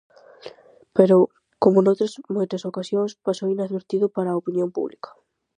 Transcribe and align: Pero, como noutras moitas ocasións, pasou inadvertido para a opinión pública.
Pero, 0.97 1.17
como 1.61 1.77
noutras 1.83 2.13
moitas 2.35 2.65
ocasións, 2.71 3.11
pasou 3.27 3.47
inadvertido 3.55 4.05
para 4.15 4.29
a 4.31 4.39
opinión 4.41 4.69
pública. 4.77 5.09